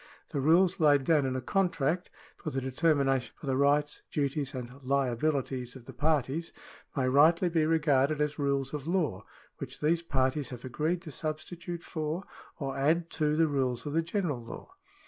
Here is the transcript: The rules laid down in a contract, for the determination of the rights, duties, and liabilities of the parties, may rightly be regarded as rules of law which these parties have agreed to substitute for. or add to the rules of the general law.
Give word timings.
The 0.29 0.39
rules 0.41 0.79
laid 0.79 1.03
down 1.03 1.27
in 1.27 1.35
a 1.35 1.41
contract, 1.41 2.09
for 2.35 2.49
the 2.49 2.59
determination 2.59 3.35
of 3.39 3.45
the 3.47 3.55
rights, 3.55 4.01
duties, 4.09 4.55
and 4.55 4.81
liabilities 4.81 5.75
of 5.75 5.85
the 5.85 5.93
parties, 5.93 6.51
may 6.97 7.07
rightly 7.07 7.49
be 7.49 7.67
regarded 7.67 8.19
as 8.19 8.39
rules 8.39 8.73
of 8.73 8.87
law 8.87 9.25
which 9.59 9.79
these 9.79 10.01
parties 10.01 10.49
have 10.49 10.65
agreed 10.65 11.03
to 11.03 11.11
substitute 11.11 11.83
for. 11.83 12.23
or 12.57 12.75
add 12.75 13.11
to 13.11 13.35
the 13.35 13.45
rules 13.47 13.85
of 13.85 13.93
the 13.93 14.01
general 14.01 14.43
law. 14.43 14.71